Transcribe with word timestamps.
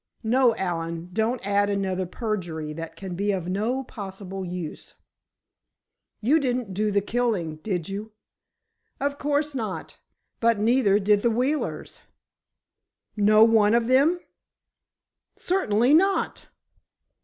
No, 0.23 0.55
Allen, 0.55 1.11
don't 1.13 1.45
add 1.45 1.69
another 1.69 2.07
perjury 2.07 2.73
that 2.73 2.95
can 2.95 3.13
be 3.13 3.31
of 3.31 3.47
no 3.47 3.83
possible 3.83 4.43
use. 4.43 4.95
You 6.21 6.39
didn't 6.39 6.73
do 6.73 6.89
the 6.89 7.01
killing, 7.01 7.57
did 7.57 7.87
you?" 7.87 8.11
"Of 8.99 9.19
course 9.19 9.53
not! 9.53 9.99
But 10.39 10.57
neither 10.57 10.97
did 10.97 11.21
the 11.21 11.29
Wheelers!" 11.29 12.01
"No 13.15 13.43
one 13.43 13.75
of 13.75 13.87
them?" 13.87 14.19
"Certainly 15.35 15.93
not." 15.93 16.47